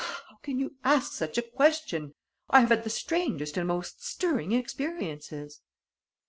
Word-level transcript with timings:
"How 0.29 0.37
can 0.41 0.57
you 0.57 0.77
ask 0.83 1.11
such 1.13 1.37
a 1.37 1.43
question? 1.43 2.15
I 2.49 2.61
have 2.61 2.69
had 2.69 2.83
the 2.83 2.89
strangest 2.89 3.55
and 3.55 3.67
most 3.67 4.03
stirring 4.03 4.51
experiences." 4.51 5.61